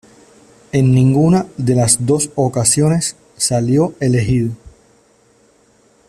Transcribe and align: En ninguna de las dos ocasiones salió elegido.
En 0.71 0.95
ninguna 0.95 1.45
de 1.57 1.75
las 1.75 2.07
dos 2.07 2.31
ocasiones 2.33 3.17
salió 3.37 3.93
elegido. 3.99 4.53